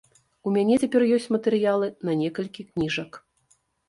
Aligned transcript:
У 0.51 0.51
мяне 0.53 0.77
цяпер 0.85 1.01
ёсць 1.17 1.27
матэрыялы 1.35 1.87
на 2.09 2.15
некалькі 2.21 2.65
кніжак. 2.71 3.21